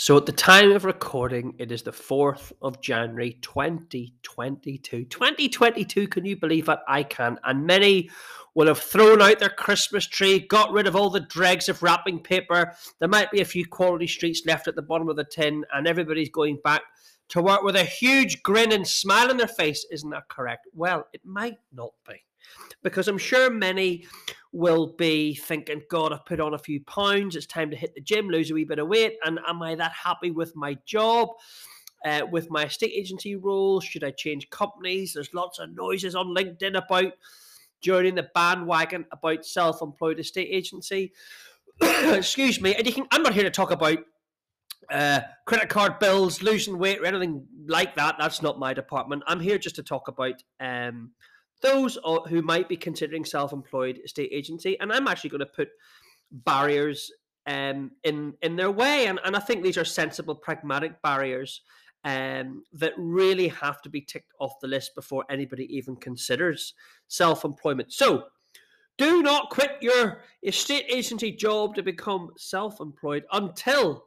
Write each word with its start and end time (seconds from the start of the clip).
So 0.00 0.16
at 0.16 0.26
the 0.26 0.32
time 0.32 0.70
of 0.70 0.84
recording, 0.84 1.56
it 1.58 1.72
is 1.72 1.82
the 1.82 1.90
4th 1.90 2.52
of 2.62 2.80
January 2.80 3.36
2022. 3.42 5.06
2022, 5.06 6.06
can 6.06 6.24
you 6.24 6.36
believe 6.36 6.66
that? 6.66 6.82
I 6.86 7.02
can. 7.02 7.36
And 7.42 7.66
many 7.66 8.08
will 8.54 8.68
have 8.68 8.78
thrown 8.78 9.20
out 9.20 9.40
their 9.40 9.48
Christmas 9.48 10.06
tree, 10.06 10.38
got 10.38 10.70
rid 10.70 10.86
of 10.86 10.94
all 10.94 11.10
the 11.10 11.18
dregs 11.18 11.68
of 11.68 11.82
wrapping 11.82 12.20
paper. 12.20 12.76
There 13.00 13.08
might 13.08 13.32
be 13.32 13.40
a 13.40 13.44
few 13.44 13.66
quality 13.66 14.06
streets 14.06 14.42
left 14.46 14.68
at 14.68 14.76
the 14.76 14.82
bottom 14.82 15.08
of 15.08 15.16
the 15.16 15.24
tin, 15.24 15.64
and 15.72 15.88
everybody's 15.88 16.30
going 16.30 16.60
back 16.62 16.82
to 17.30 17.42
work 17.42 17.64
with 17.64 17.74
a 17.74 17.82
huge 17.82 18.44
grin 18.44 18.70
and 18.70 18.86
smile 18.86 19.30
on 19.30 19.36
their 19.36 19.48
face. 19.48 19.84
Isn't 19.90 20.10
that 20.10 20.28
correct? 20.28 20.68
Well, 20.72 21.08
it 21.12 21.22
might 21.24 21.58
not 21.72 21.90
be 22.08 22.22
because 22.82 23.08
I'm 23.08 23.18
sure 23.18 23.50
many 23.50 24.06
will 24.52 24.94
be 24.96 25.34
thinking, 25.34 25.82
God, 25.90 26.12
I've 26.12 26.24
put 26.24 26.40
on 26.40 26.54
a 26.54 26.58
few 26.58 26.80
pounds. 26.82 27.36
It's 27.36 27.46
time 27.46 27.70
to 27.70 27.76
hit 27.76 27.94
the 27.94 28.00
gym, 28.00 28.28
lose 28.28 28.50
a 28.50 28.54
wee 28.54 28.64
bit 28.64 28.78
of 28.78 28.88
weight. 28.88 29.16
And 29.24 29.38
am 29.46 29.62
I 29.62 29.74
that 29.74 29.92
happy 29.92 30.30
with 30.30 30.56
my 30.56 30.76
job? 30.86 31.28
Uh, 32.04 32.22
with 32.30 32.48
my 32.48 32.66
estate 32.66 32.92
agency 32.94 33.34
role, 33.34 33.80
should 33.80 34.04
I 34.04 34.12
change 34.12 34.48
companies? 34.50 35.14
There's 35.14 35.34
lots 35.34 35.58
of 35.58 35.74
noises 35.74 36.14
on 36.14 36.28
LinkedIn 36.28 36.78
about 36.78 37.14
joining 37.80 38.14
the 38.14 38.28
bandwagon 38.34 39.04
about 39.10 39.44
self-employed 39.44 40.20
estate 40.20 40.48
agency. 40.48 41.12
Excuse 41.80 42.60
me, 42.60 42.74
and 42.76 42.86
you 42.86 42.92
can. 42.92 43.06
I'm 43.10 43.22
not 43.22 43.34
here 43.34 43.42
to 43.42 43.50
talk 43.50 43.72
about 43.72 43.98
uh, 44.90 45.20
credit 45.44 45.68
card 45.68 45.98
bills, 45.98 46.42
losing 46.42 46.78
weight, 46.78 47.00
or 47.00 47.06
anything 47.06 47.46
like 47.66 47.94
that. 47.96 48.16
That's 48.18 48.42
not 48.42 48.58
my 48.58 48.74
department. 48.74 49.22
I'm 49.26 49.40
here 49.40 49.58
just 49.58 49.76
to 49.76 49.82
talk 49.82 50.08
about 50.08 50.42
um, 50.60 51.12
those 51.60 51.98
who 52.28 52.42
might 52.42 52.68
be 52.68 52.76
considering 52.76 53.24
self-employed 53.24 54.00
estate 54.04 54.30
agency, 54.32 54.78
and 54.80 54.92
I'm 54.92 55.08
actually 55.08 55.30
going 55.30 55.40
to 55.40 55.46
put 55.46 55.68
barriers 56.30 57.10
um, 57.46 57.92
in 58.04 58.34
in 58.42 58.56
their 58.56 58.70
way, 58.70 59.06
and, 59.06 59.18
and 59.24 59.34
I 59.36 59.40
think 59.40 59.62
these 59.62 59.78
are 59.78 59.84
sensible, 59.84 60.34
pragmatic 60.34 61.00
barriers 61.02 61.62
um, 62.04 62.62
that 62.74 62.92
really 62.96 63.48
have 63.48 63.82
to 63.82 63.88
be 63.88 64.00
ticked 64.00 64.32
off 64.38 64.60
the 64.60 64.68
list 64.68 64.94
before 64.94 65.24
anybody 65.30 65.64
even 65.76 65.96
considers 65.96 66.74
self-employment. 67.08 67.92
So, 67.92 68.24
do 68.98 69.22
not 69.22 69.50
quit 69.50 69.78
your 69.80 70.22
estate 70.42 70.86
agency 70.88 71.32
job 71.32 71.74
to 71.74 71.82
become 71.82 72.30
self-employed 72.36 73.24
until 73.32 74.04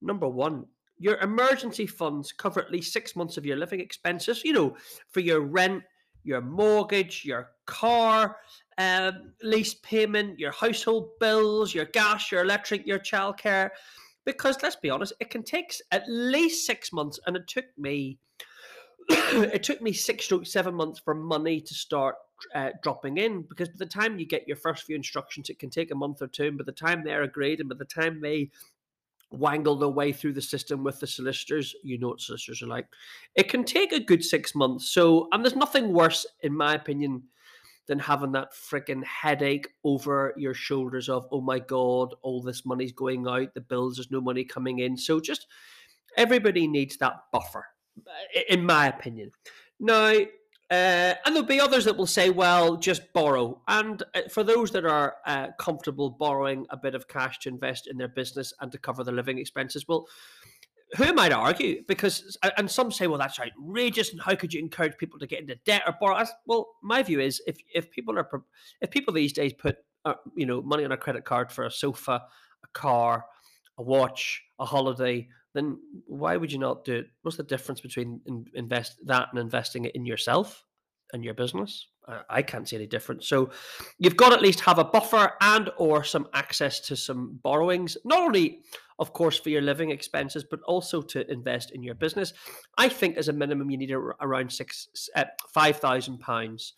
number 0.00 0.28
one 0.28 0.66
your 0.98 1.16
emergency 1.18 1.86
funds 1.86 2.32
cover 2.32 2.60
at 2.60 2.72
least 2.72 2.92
six 2.92 3.14
months 3.14 3.36
of 3.36 3.46
your 3.46 3.56
living 3.56 3.80
expenses. 3.80 4.44
You 4.44 4.52
know, 4.52 4.76
for 5.10 5.20
your 5.20 5.40
rent 5.40 5.84
your 6.28 6.42
mortgage, 6.42 7.24
your 7.24 7.50
car 7.66 8.36
um, 8.76 9.32
lease 9.42 9.74
payment, 9.74 10.38
your 10.38 10.52
household 10.52 11.10
bills, 11.18 11.74
your 11.74 11.86
gas, 11.86 12.30
your 12.30 12.42
electric, 12.42 12.86
your 12.86 12.98
childcare. 12.98 13.70
Because 14.24 14.62
let's 14.62 14.76
be 14.76 14.90
honest, 14.90 15.14
it 15.20 15.30
can 15.30 15.42
take 15.42 15.74
at 15.90 16.04
least 16.06 16.66
six 16.66 16.92
months, 16.92 17.18
and 17.26 17.34
it 17.34 17.48
took 17.48 17.64
me 17.78 18.18
it 19.08 19.62
took 19.62 19.80
me 19.80 19.92
six 19.92 20.28
to 20.28 20.44
seven 20.44 20.74
months 20.74 21.00
for 21.00 21.14
money 21.14 21.62
to 21.62 21.74
start 21.74 22.16
uh, 22.54 22.70
dropping 22.82 23.16
in. 23.16 23.42
Because 23.42 23.70
by 23.70 23.76
the 23.78 23.86
time 23.86 24.18
you 24.18 24.26
get 24.26 24.46
your 24.46 24.56
first 24.56 24.84
few 24.84 24.94
instructions, 24.94 25.48
it 25.48 25.58
can 25.58 25.70
take 25.70 25.90
a 25.90 25.94
month 25.94 26.20
or 26.20 26.26
two. 26.26 26.48
And 26.48 26.58
by 26.58 26.64
the 26.64 26.72
time 26.72 27.02
they're 27.02 27.22
agreed, 27.22 27.60
and 27.60 27.70
by 27.70 27.76
the 27.76 27.86
time 27.86 28.20
they 28.20 28.50
wangle 29.30 29.76
their 29.76 29.88
way 29.88 30.12
through 30.12 30.32
the 30.32 30.42
system 30.42 30.84
with 30.84 31.00
the 31.00 31.06
solicitors. 31.06 31.74
You 31.82 31.98
know 31.98 32.08
what 32.08 32.20
solicitors 32.20 32.62
are 32.62 32.66
like. 32.66 32.86
It 33.34 33.48
can 33.48 33.64
take 33.64 33.92
a 33.92 34.00
good 34.00 34.24
six 34.24 34.54
months. 34.54 34.90
So, 34.90 35.28
and 35.32 35.44
there's 35.44 35.56
nothing 35.56 35.92
worse, 35.92 36.26
in 36.42 36.56
my 36.56 36.74
opinion, 36.74 37.24
than 37.86 37.98
having 37.98 38.32
that 38.32 38.52
freaking 38.52 39.04
headache 39.04 39.68
over 39.84 40.34
your 40.36 40.54
shoulders 40.54 41.08
of, 41.08 41.26
oh 41.32 41.40
my 41.40 41.58
God, 41.58 42.14
all 42.22 42.42
this 42.42 42.66
money's 42.66 42.92
going 42.92 43.26
out, 43.26 43.54
the 43.54 43.60
bills, 43.60 43.96
there's 43.96 44.10
no 44.10 44.20
money 44.20 44.44
coming 44.44 44.78
in. 44.78 44.96
So, 44.96 45.20
just 45.20 45.46
everybody 46.16 46.66
needs 46.66 46.96
that 46.98 47.14
buffer, 47.32 47.66
in 48.48 48.64
my 48.64 48.88
opinion. 48.88 49.32
Now, 49.80 50.14
uh, 50.70 51.14
and 51.24 51.34
there'll 51.34 51.42
be 51.42 51.60
others 51.60 51.86
that 51.86 51.96
will 51.96 52.06
say, 52.06 52.28
well, 52.28 52.76
just 52.76 53.12
borrow. 53.14 53.60
And 53.68 54.02
uh, 54.14 54.22
for 54.30 54.44
those 54.44 54.70
that 54.72 54.84
are 54.84 55.16
uh, 55.26 55.48
comfortable 55.58 56.10
borrowing 56.10 56.66
a 56.70 56.76
bit 56.76 56.94
of 56.94 57.08
cash 57.08 57.38
to 57.40 57.48
invest 57.48 57.86
in 57.86 57.96
their 57.96 58.08
business 58.08 58.52
and 58.60 58.70
to 58.72 58.78
cover 58.78 59.02
their 59.02 59.14
living 59.14 59.38
expenses, 59.38 59.88
well, 59.88 60.06
who 60.96 61.12
might 61.12 61.32
argue? 61.32 61.82
Because, 61.86 62.36
and 62.56 62.70
some 62.70 62.90
say, 62.90 63.06
well, 63.06 63.18
that's 63.18 63.38
outrageous. 63.38 64.12
And 64.12 64.20
how 64.20 64.34
could 64.34 64.52
you 64.52 64.60
encourage 64.60 64.96
people 64.98 65.18
to 65.18 65.26
get 65.26 65.40
into 65.40 65.56
debt 65.64 65.82
or 65.86 65.94
borrow? 65.98 66.24
Well, 66.46 66.68
my 66.82 67.02
view 67.02 67.20
is 67.20 67.42
if, 67.46 67.56
if 67.74 67.90
people 67.90 68.18
are, 68.18 68.28
if 68.80 68.90
people 68.90 69.14
these 69.14 69.32
days 69.32 69.52
put, 69.54 69.76
uh, 70.04 70.14
you 70.34 70.46
know, 70.46 70.62
money 70.62 70.84
on 70.84 70.92
a 70.92 70.96
credit 70.96 71.24
card 71.24 71.50
for 71.50 71.64
a 71.64 71.70
sofa, 71.70 72.22
a 72.62 72.68
car, 72.72 73.24
a 73.78 73.82
watch, 73.82 74.42
a 74.58 74.64
holiday, 74.64 75.28
then 75.54 75.78
why 76.06 76.36
would 76.36 76.52
you 76.52 76.58
not 76.58 76.84
do 76.84 76.96
it? 76.96 77.06
What's 77.22 77.36
the 77.36 77.42
difference 77.42 77.80
between 77.80 78.20
invest 78.54 78.96
that 79.06 79.28
and 79.30 79.40
investing 79.40 79.84
it 79.84 79.94
in 79.94 80.04
yourself 80.04 80.64
and 81.12 81.24
your 81.24 81.34
business? 81.34 81.86
I 82.30 82.42
can't 82.42 82.66
see 82.66 82.76
any 82.76 82.86
difference. 82.86 83.28
So 83.28 83.50
you've 83.98 84.16
got 84.16 84.30
to 84.30 84.36
at 84.36 84.42
least 84.42 84.60
have 84.60 84.78
a 84.78 84.84
buffer 84.84 85.32
and 85.40 85.70
or 85.76 86.04
some 86.04 86.28
access 86.32 86.80
to 86.80 86.96
some 86.96 87.38
borrowings, 87.42 87.98
not 88.04 88.20
only 88.20 88.62
of 88.98 89.12
course 89.12 89.38
for 89.38 89.50
your 89.50 89.60
living 89.62 89.90
expenses, 89.90 90.44
but 90.48 90.60
also 90.66 91.02
to 91.02 91.30
invest 91.30 91.70
in 91.72 91.82
your 91.82 91.94
business. 91.94 92.32
I 92.78 92.88
think 92.88 93.16
as 93.16 93.28
a 93.28 93.32
minimum 93.32 93.70
you 93.70 93.76
need 93.76 93.92
around 93.92 94.52
six 94.52 94.88
uh, 95.14 95.24
five 95.52 95.76
thousand 95.76 96.18
pounds 96.18 96.72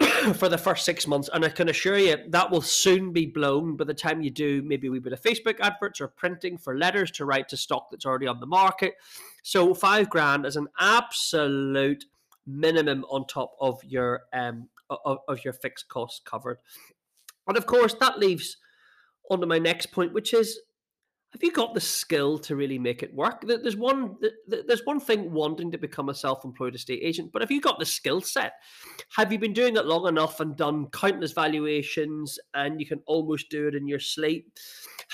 for 0.34 0.48
the 0.48 0.58
first 0.58 0.84
six 0.84 1.06
months. 1.06 1.28
And 1.32 1.44
I 1.44 1.48
can 1.48 1.68
assure 1.68 1.98
you 1.98 2.16
that 2.28 2.50
will 2.50 2.62
soon 2.62 3.12
be 3.12 3.26
blown 3.26 3.76
by 3.76 3.84
the 3.84 3.94
time 3.94 4.22
you 4.22 4.30
do 4.30 4.62
maybe 4.62 4.88
a 4.88 4.90
wee 4.90 4.98
bit 4.98 5.12
of 5.12 5.20
Facebook 5.20 5.58
adverts 5.60 6.00
or 6.00 6.08
printing 6.08 6.58
for 6.58 6.76
letters 6.76 7.10
to 7.12 7.24
write 7.24 7.48
to 7.48 7.56
stock 7.56 7.88
that's 7.90 8.06
already 8.06 8.26
on 8.26 8.40
the 8.40 8.46
market. 8.46 8.94
So 9.42 9.74
five 9.74 10.08
grand 10.08 10.46
is 10.46 10.56
an 10.56 10.68
absolute 10.78 12.04
minimum 12.46 13.04
on 13.10 13.26
top 13.26 13.52
of 13.60 13.82
your 13.84 14.22
um 14.32 14.68
of, 14.88 15.18
of 15.28 15.44
your 15.44 15.52
fixed 15.52 15.88
costs 15.88 16.20
covered. 16.24 16.58
And 17.46 17.56
of 17.56 17.66
course 17.66 17.94
that 17.94 18.18
leaves 18.18 18.56
on 19.30 19.40
to 19.40 19.46
my 19.46 19.58
next 19.58 19.86
point, 19.86 20.14
which 20.14 20.32
is 20.32 20.58
have 21.32 21.42
you 21.42 21.52
got 21.52 21.74
the 21.74 21.80
skill 21.80 22.38
to 22.38 22.56
really 22.56 22.78
make 22.78 23.02
it 23.02 23.14
work? 23.14 23.44
There's 23.46 23.76
one 23.76 24.16
there's 24.46 24.86
one 24.86 24.98
thing 24.98 25.30
wanting 25.30 25.70
to 25.72 25.78
become 25.78 26.08
a 26.08 26.14
self-employed 26.14 26.74
estate 26.74 27.00
agent, 27.02 27.32
but 27.32 27.42
have 27.42 27.50
you 27.50 27.60
got 27.60 27.78
the 27.78 27.84
skill 27.84 28.22
set? 28.22 28.54
Have 29.14 29.30
you 29.30 29.38
been 29.38 29.52
doing 29.52 29.76
it 29.76 29.84
long 29.84 30.08
enough 30.08 30.40
and 30.40 30.56
done 30.56 30.86
countless 30.86 31.32
valuations 31.32 32.38
and 32.54 32.80
you 32.80 32.86
can 32.86 33.02
almost 33.06 33.50
do 33.50 33.68
it 33.68 33.74
in 33.74 33.86
your 33.86 34.00
sleep? 34.00 34.50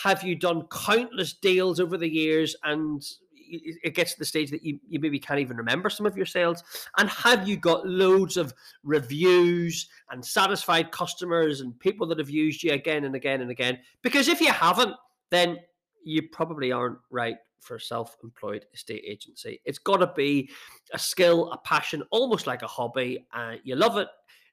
Have 0.04 0.22
you 0.22 0.36
done 0.36 0.68
countless 0.70 1.32
deals 1.32 1.80
over 1.80 1.98
the 1.98 2.08
years 2.08 2.54
and 2.62 3.04
it 3.46 3.94
gets 3.94 4.12
to 4.12 4.18
the 4.18 4.24
stage 4.24 4.50
that 4.50 4.64
you, 4.64 4.78
you 4.88 5.00
maybe 5.00 5.18
can't 5.18 5.40
even 5.40 5.56
remember 5.56 5.90
some 5.90 6.06
of 6.06 6.16
your 6.16 6.26
sales? 6.26 6.62
And 6.96 7.10
have 7.10 7.48
you 7.48 7.56
got 7.56 7.86
loads 7.86 8.36
of 8.36 8.54
reviews 8.84 9.88
and 10.10 10.24
satisfied 10.24 10.92
customers 10.92 11.60
and 11.60 11.78
people 11.80 12.06
that 12.06 12.18
have 12.18 12.30
used 12.30 12.62
you 12.62 12.72
again 12.72 13.04
and 13.04 13.16
again 13.16 13.40
and 13.40 13.50
again? 13.50 13.80
Because 14.02 14.28
if 14.28 14.40
you 14.40 14.52
haven't, 14.52 14.94
then 15.30 15.58
you 16.04 16.28
probably 16.30 16.72
aren't 16.72 16.98
right 17.10 17.36
for 17.60 17.76
a 17.76 17.80
self-employed 17.80 18.66
estate 18.74 19.02
agency. 19.06 19.60
It's 19.64 19.78
got 19.78 19.96
to 19.98 20.12
be 20.14 20.50
a 20.92 20.98
skill, 20.98 21.50
a 21.50 21.58
passion, 21.58 22.02
almost 22.10 22.46
like 22.46 22.62
a 22.62 22.66
hobby. 22.66 23.26
Uh, 23.32 23.54
you 23.64 23.74
love 23.74 23.96
it 23.96 24.08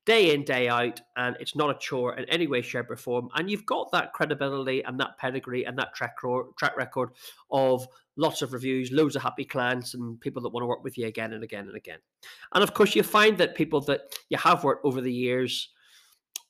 day 0.05 0.33
in, 0.33 0.43
day 0.43 0.67
out, 0.67 0.99
and 1.15 1.35
it's 1.39 1.55
not 1.55 1.69
a 1.69 1.77
chore 1.79 2.17
in 2.17 2.25
any 2.25 2.47
way, 2.47 2.61
shape, 2.61 2.89
or 2.89 2.95
form. 2.95 3.29
And 3.35 3.49
you've 3.49 3.65
got 3.65 3.91
that 3.91 4.13
credibility 4.13 4.81
and 4.83 4.99
that 4.99 5.17
pedigree 5.19 5.65
and 5.65 5.77
that 5.77 5.93
track, 5.93 6.15
track 6.57 6.75
record 6.75 7.09
of 7.51 7.85
lots 8.15 8.41
of 8.41 8.53
reviews, 8.53 8.91
loads 8.91 9.15
of 9.15 9.21
happy 9.21 9.45
clients, 9.45 9.93
and 9.93 10.19
people 10.19 10.41
that 10.41 10.49
want 10.49 10.63
to 10.63 10.67
work 10.67 10.83
with 10.83 10.97
you 10.97 11.05
again 11.05 11.33
and 11.33 11.43
again 11.43 11.67
and 11.67 11.77
again. 11.77 11.99
And 12.53 12.63
of 12.63 12.73
course, 12.73 12.95
you 12.95 13.03
find 13.03 13.37
that 13.37 13.55
people 13.55 13.81
that 13.81 14.01
you 14.29 14.37
have 14.37 14.63
worked 14.63 14.85
over 14.85 15.01
the 15.01 15.13
years 15.13 15.69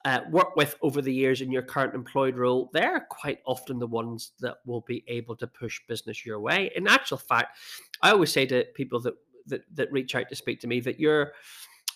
uh, 0.06 0.22
work 0.30 0.56
with 0.56 0.76
over 0.82 1.02
the 1.02 1.14
years 1.14 1.42
in 1.42 1.52
your 1.52 1.62
current 1.62 1.94
employed 1.94 2.38
role, 2.38 2.70
they're 2.74 3.06
quite 3.10 3.40
often 3.46 3.80
the 3.80 3.88
ones 3.88 4.32
that 4.40 4.58
will 4.66 4.82
be 4.82 5.04
able 5.08 5.36
to 5.36 5.48
push 5.48 5.80
business 5.88 6.26
your 6.26 6.40
way. 6.40 6.72
In 6.76 6.88
actual 6.88 7.18
fact, 7.18 7.58
I 8.02 8.12
always 8.12 8.32
say 8.32 8.46
to 8.48 8.66
people 8.76 9.00
that 9.02 9.14
that, 9.48 9.64
that 9.76 9.92
reach 9.92 10.16
out 10.16 10.30
to 10.30 10.36
speak 10.36 10.60
to 10.62 10.68
me 10.68 10.80
that 10.82 11.00
your 11.00 11.34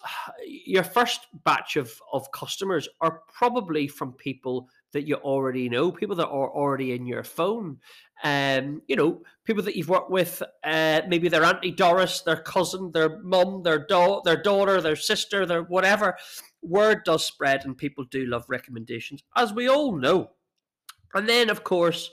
your 0.46 0.84
first 0.84 1.28
batch 1.44 1.75
of 1.75 1.94
of 2.12 2.31
customers 2.31 2.88
are 3.02 3.22
probably 3.34 3.88
from 3.88 4.13
people 4.13 4.68
that 4.95 5.06
you 5.06 5.15
already 5.15 5.68
know, 5.68 5.92
people 5.92 6.15
that 6.15 6.30
are 6.30 6.50
already 6.50 6.94
in 6.94 7.06
your 7.06 7.24
phone. 7.24 7.77
Um, 8.24 8.81
you 8.88 8.95
know, 8.95 9.24
people 9.44 9.62
that 9.63 9.75
you've 9.75 9.89
worked 9.89 10.09
with, 10.09 10.42
uh, 10.63 11.01
maybe 11.09 11.27
their 11.27 11.44
auntie 11.44 11.71
Doris, 11.71 12.21
their 12.21 12.38
cousin, 12.38 12.92
their 12.94 13.19
mum, 13.21 13.62
their 13.62 13.86
da- 13.86 14.21
their 14.21 14.42
daughter, 14.42 14.80
their 14.80 14.95
sister, 14.95 15.45
their 15.45 15.63
whatever 15.63 16.15
word 16.62 17.03
does 17.03 17.25
spread 17.25 17.65
and 17.65 17.77
people 17.77 18.06
do 18.06 18.25
love 18.25 18.45
recommendations, 18.47 19.21
as 19.36 19.51
we 19.51 19.68
all 19.68 19.97
know. 19.97 20.30
And 21.13 21.27
then, 21.27 21.50
of 21.50 21.65
course, 21.65 22.09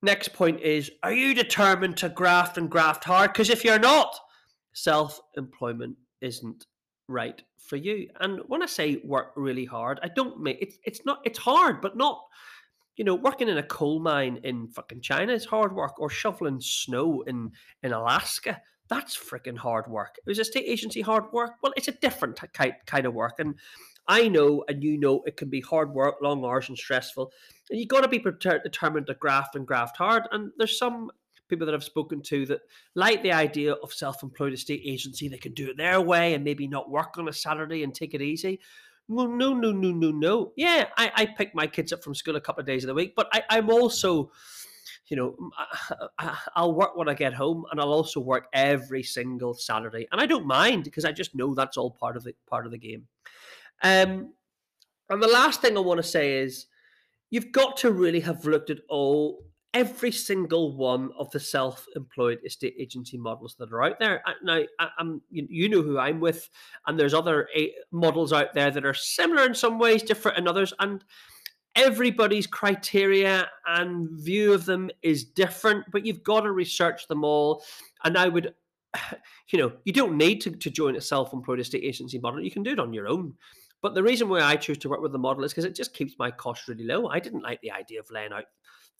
next 0.00 0.32
point 0.32 0.60
is 0.60 0.90
are 1.02 1.12
you 1.12 1.34
determined 1.34 1.98
to 1.98 2.08
graft 2.08 2.56
and 2.56 2.70
graft 2.70 3.04
hard? 3.04 3.34
Because 3.34 3.50
if 3.50 3.66
you're 3.66 3.78
not, 3.78 4.18
self 4.72 5.20
employment 5.36 5.96
isn't 6.22 6.64
right 7.12 7.40
for 7.58 7.76
you. 7.76 8.08
And 8.20 8.40
when 8.46 8.62
I 8.62 8.66
say 8.66 9.00
work 9.04 9.32
really 9.36 9.64
hard, 9.64 10.00
I 10.02 10.08
don't 10.08 10.40
mean 10.40 10.56
it's 10.60 10.78
it's 10.84 11.04
not 11.04 11.20
it's 11.24 11.38
hard, 11.38 11.80
but 11.80 11.96
not 11.96 12.20
you 12.96 13.04
know, 13.04 13.14
working 13.14 13.48
in 13.48 13.58
a 13.58 13.62
coal 13.62 14.00
mine 14.00 14.38
in 14.44 14.68
fucking 14.68 15.00
China 15.00 15.32
is 15.32 15.46
hard 15.46 15.74
work, 15.74 15.98
or 15.98 16.10
shoveling 16.10 16.60
snow 16.60 17.22
in 17.26 17.50
in 17.82 17.92
Alaska. 17.92 18.60
That's 18.88 19.16
freaking 19.16 19.56
hard 19.56 19.86
work. 19.86 20.16
It 20.18 20.28
was 20.28 20.38
a 20.38 20.44
state 20.44 20.66
agency 20.66 21.00
hard 21.00 21.24
work? 21.32 21.52
Well, 21.62 21.72
it's 21.76 21.88
a 21.88 21.92
different 21.92 22.38
kind 22.52 22.74
kind 22.86 23.06
of 23.06 23.14
work, 23.14 23.38
and 23.38 23.54
I 24.06 24.28
know, 24.28 24.64
and 24.68 24.82
you 24.82 24.98
know, 24.98 25.22
it 25.26 25.36
can 25.36 25.48
be 25.48 25.60
hard 25.60 25.92
work, 25.94 26.16
long 26.20 26.44
hours, 26.44 26.68
and 26.68 26.76
stressful. 26.76 27.32
And 27.70 27.80
you 27.80 27.86
got 27.86 28.02
to 28.02 28.08
be 28.08 28.18
determined 28.18 29.06
to 29.06 29.14
graft 29.14 29.54
and 29.54 29.66
graft 29.66 29.96
hard. 29.96 30.24
And 30.30 30.50
there's 30.58 30.78
some 30.78 31.10
people 31.48 31.66
that 31.66 31.74
I've 31.74 31.84
spoken 31.84 32.22
to 32.22 32.46
that 32.46 32.60
like 32.94 33.22
the 33.22 33.32
idea 33.32 33.74
of 33.74 33.92
self-employed 33.92 34.52
estate 34.52 34.82
agency. 34.84 35.28
They 35.28 35.38
can 35.38 35.52
do 35.52 35.68
it 35.70 35.76
their 35.76 36.00
way 36.00 36.34
and 36.34 36.44
maybe 36.44 36.66
not 36.66 36.90
work 36.90 37.18
on 37.18 37.28
a 37.28 37.32
Saturday 37.32 37.82
and 37.82 37.94
take 37.94 38.14
it 38.14 38.22
easy. 38.22 38.60
Well, 39.08 39.28
no, 39.28 39.52
no, 39.52 39.72
no, 39.72 39.90
no, 39.90 40.10
no. 40.10 40.52
Yeah, 40.56 40.86
I, 40.96 41.12
I 41.14 41.26
pick 41.26 41.54
my 41.54 41.66
kids 41.66 41.92
up 41.92 42.02
from 42.02 42.14
school 42.14 42.36
a 42.36 42.40
couple 42.40 42.60
of 42.60 42.66
days 42.66 42.84
of 42.84 42.88
the 42.88 42.94
week, 42.94 43.14
but 43.16 43.28
I, 43.32 43.42
I'm 43.50 43.68
also, 43.68 44.30
you 45.08 45.16
know, 45.16 45.36
I'll 46.54 46.72
work 46.72 46.96
when 46.96 47.08
I 47.08 47.14
get 47.14 47.34
home, 47.34 47.64
and 47.70 47.80
I'll 47.80 47.92
also 47.92 48.20
work 48.20 48.46
every 48.54 49.02
single 49.02 49.52
Saturday, 49.54 50.06
and 50.12 50.20
I 50.20 50.26
don't 50.26 50.46
mind 50.46 50.84
because 50.84 51.04
I 51.04 51.12
just 51.12 51.34
know 51.34 51.52
that's 51.54 51.76
all 51.76 51.90
part 51.90 52.16
of 52.16 52.24
the 52.24 52.32
part 52.48 52.64
of 52.64 52.72
the 52.72 52.78
game. 52.78 53.06
Um, 53.82 54.32
and 55.10 55.22
the 55.22 55.28
last 55.28 55.60
thing 55.60 55.76
I 55.76 55.80
want 55.80 55.98
to 55.98 56.08
say 56.08 56.38
is, 56.38 56.66
you've 57.30 57.52
got 57.52 57.76
to 57.78 57.90
really 57.90 58.20
have 58.20 58.46
looked 58.46 58.70
at 58.70 58.78
all 58.88 59.44
every 59.74 60.12
single 60.12 60.76
one 60.76 61.10
of 61.18 61.30
the 61.30 61.40
self-employed 61.40 62.40
estate 62.44 62.74
agency 62.78 63.16
models 63.16 63.54
that 63.58 63.72
are 63.72 63.82
out 63.82 63.98
there. 63.98 64.22
Now, 64.42 64.60
I, 64.78 64.88
am 64.98 65.22
you, 65.30 65.68
know 65.68 65.82
who 65.82 65.98
I'm 65.98 66.20
with, 66.20 66.48
and 66.86 66.98
there's 66.98 67.14
other 67.14 67.48
eh, 67.54 67.68
models 67.90 68.32
out 68.32 68.52
there 68.54 68.70
that 68.70 68.84
are 68.84 68.94
similar 68.94 69.46
in 69.46 69.54
some 69.54 69.78
ways, 69.78 70.02
different 70.02 70.38
in 70.38 70.46
others, 70.46 70.74
and 70.78 71.02
everybody's 71.74 72.46
criteria 72.46 73.48
and 73.66 74.10
view 74.10 74.52
of 74.52 74.66
them 74.66 74.90
is 75.02 75.24
different. 75.24 75.86
But 75.90 76.04
you've 76.04 76.22
got 76.22 76.42
to 76.42 76.52
research 76.52 77.08
them 77.08 77.24
all, 77.24 77.64
and 78.04 78.16
I 78.16 78.28
would. 78.28 78.54
You 79.50 79.58
know, 79.58 79.72
you 79.84 79.92
don't 79.92 80.16
need 80.16 80.40
to, 80.42 80.50
to 80.50 80.70
join 80.70 80.96
a 80.96 81.00
self-employed 81.02 81.60
estate 81.60 81.84
agency 81.84 82.18
model. 82.18 82.40
You 82.40 82.50
can 82.50 82.62
do 82.62 82.70
it 82.70 82.78
on 82.78 82.94
your 82.94 83.06
own. 83.06 83.34
But 83.82 83.94
the 83.94 84.02
reason 84.02 84.30
why 84.30 84.40
I 84.40 84.56
choose 84.56 84.78
to 84.78 84.88
work 84.88 85.02
with 85.02 85.12
the 85.12 85.18
model 85.18 85.44
is 85.44 85.52
because 85.52 85.66
it 85.66 85.74
just 85.74 85.92
keeps 85.92 86.14
my 86.18 86.30
costs 86.30 86.68
really 86.68 86.84
low. 86.84 87.08
I 87.08 87.18
didn't 87.18 87.42
like 87.42 87.60
the 87.60 87.70
idea 87.70 88.00
of 88.00 88.10
laying 88.10 88.32
out 88.32 88.44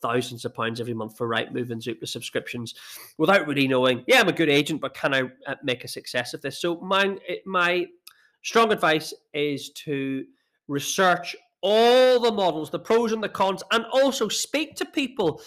thousands 0.03 0.45
of 0.45 0.55
pounds 0.55 0.81
every 0.81 0.95
month 0.95 1.17
for 1.17 1.29
Rightmove 1.29 1.71
and 1.71 1.81
Zoopla 1.81 2.09
subscriptions 2.09 2.75
without 3.17 3.47
really 3.47 3.69
knowing, 3.69 4.05
yeah, 4.07 4.21
I'm 4.21 4.29
a 4.29 4.33
good 4.33 4.51
agent, 4.51 4.81
but 4.81 4.95
can 4.95 5.15
I 5.15 5.23
uh, 5.47 5.55
make 5.63 5.85
a 5.85 5.89
success 5.89 6.35
of 6.35 6.43
this? 6.43 6.61
So 6.61 6.81
my 6.81 7.17
my 7.47 7.87
strong 8.43 8.73
advice 8.73 9.15
is 9.33 9.71
to 9.71 10.25
research 10.69 11.37
all 11.63 12.19
the 12.21 12.33
models, 12.33 12.71
the 12.71 12.79
pros 12.79 13.13
and 13.13 13.23
the 13.23 13.29
cons, 13.29 13.63
and 13.71 13.85
also 13.93 14.29
speak 14.29 14.75
to 14.77 14.85
people. 14.85 15.41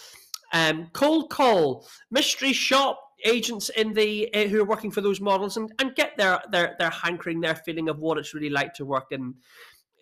Um, 0.52 0.88
cold 0.92 1.28
call, 1.30 1.86
mystery 2.10 2.52
shop 2.52 3.00
agents 3.24 3.68
in 3.70 3.92
the 3.92 4.32
uh, 4.34 4.44
who 4.44 4.60
are 4.60 4.64
working 4.64 4.90
for 4.90 5.00
those 5.00 5.20
models, 5.20 5.56
and, 5.56 5.72
and 5.78 5.94
get 5.94 6.16
their 6.16 6.40
their 6.50 6.76
their 6.78 6.90
hankering, 6.90 7.40
their 7.40 7.56
feeling 7.56 7.88
of 7.88 7.98
what 7.98 8.18
it's 8.18 8.32
really 8.32 8.50
like 8.50 8.72
to 8.74 8.84
work 8.84 9.08
in, 9.10 9.34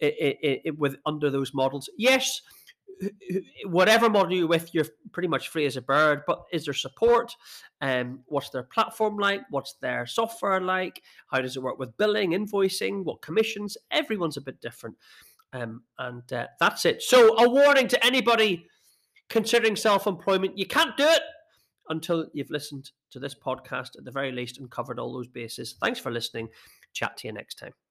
in, 0.00 0.60
in 0.64 0.76
with 0.76 0.96
under 1.06 1.30
those 1.30 1.54
models. 1.54 1.88
Yes, 1.96 2.42
whatever 3.66 4.08
model 4.08 4.32
you're 4.32 4.46
with, 4.46 4.74
you're 4.74 4.86
pretty 5.12 5.28
much 5.28 5.48
free 5.48 5.66
as 5.66 5.76
a 5.76 5.82
bird. 5.82 6.22
But 6.26 6.44
is 6.52 6.64
there 6.64 6.74
support? 6.74 7.34
Um, 7.80 8.20
what's 8.26 8.50
their 8.50 8.62
platform 8.62 9.18
like? 9.18 9.42
What's 9.50 9.74
their 9.80 10.06
software 10.06 10.60
like? 10.60 11.02
How 11.30 11.40
does 11.40 11.56
it 11.56 11.62
work 11.62 11.78
with 11.78 11.96
billing, 11.96 12.30
invoicing? 12.32 13.04
What 13.04 13.22
commissions? 13.22 13.76
Everyone's 13.90 14.36
a 14.36 14.42
bit 14.42 14.60
different. 14.60 14.96
Um, 15.52 15.82
and 15.98 16.32
uh, 16.32 16.46
that's 16.58 16.84
it. 16.84 17.02
So, 17.02 17.36
a 17.38 17.48
warning 17.48 17.88
to 17.88 18.04
anybody 18.04 18.66
considering 19.30 19.76
self 19.76 20.06
employment 20.06 20.58
you 20.58 20.66
can't 20.66 20.96
do 20.96 21.06
it 21.06 21.22
until 21.88 22.26
you've 22.32 22.50
listened 22.50 22.90
to 23.10 23.18
this 23.18 23.34
podcast 23.34 23.96
at 23.96 24.04
the 24.04 24.10
very 24.10 24.32
least 24.32 24.58
and 24.58 24.70
covered 24.70 24.98
all 24.98 25.12
those 25.12 25.28
bases. 25.28 25.76
Thanks 25.80 26.00
for 26.00 26.10
listening. 26.10 26.48
Chat 26.92 27.16
to 27.18 27.28
you 27.28 27.32
next 27.32 27.56
time. 27.56 27.83